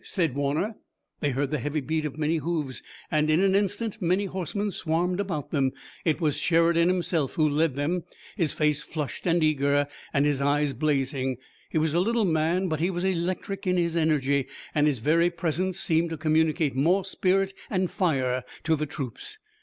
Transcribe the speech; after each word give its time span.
said 0.03 0.33
Warner. 0.33 0.73
They 1.19 1.29
heard 1.29 1.51
the 1.51 1.59
heavy 1.59 1.79
beat 1.79 2.05
of 2.05 2.17
many 2.17 2.37
hoofs 2.37 2.81
and 3.11 3.29
in 3.29 3.39
an 3.39 3.53
instant 3.53 4.01
many 4.01 4.25
horsemen 4.25 4.71
swarmed 4.71 5.19
about 5.19 5.51
them. 5.51 5.73
It 6.03 6.19
was 6.19 6.37
Sheridan 6.37 6.87
himself 6.87 7.33
who 7.35 7.47
led 7.47 7.75
them, 7.75 8.05
his 8.35 8.51
face 8.51 8.81
flushed 8.81 9.27
and 9.27 9.43
eager 9.43 9.87
and 10.11 10.25
his 10.25 10.41
eyes 10.41 10.73
blazing. 10.73 11.37
He 11.69 11.77
was 11.77 11.93
a 11.93 11.99
little 11.99 12.25
man, 12.25 12.67
but 12.67 12.79
he 12.79 12.89
was 12.89 13.03
electric 13.03 13.67
in 13.67 13.77
his 13.77 13.95
energy, 13.95 14.47
and 14.73 14.87
his 14.87 15.01
very 15.01 15.29
presence 15.29 15.79
seemed 15.79 16.09
to 16.09 16.17
communicate 16.17 16.75
more 16.75 17.05
spirit 17.05 17.53
and 17.69 17.91
fire 17.91 18.43
to 18.63 18.75
the 18.75 18.87
troops. 18.87 19.37